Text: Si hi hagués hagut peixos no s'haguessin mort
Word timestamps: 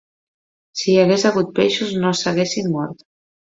Si 0.81 0.87
hi 0.93 0.95
hagués 1.01 1.27
hagut 1.31 1.53
peixos 1.61 1.93
no 2.07 2.17
s'haguessin 2.23 2.75
mort 2.75 3.09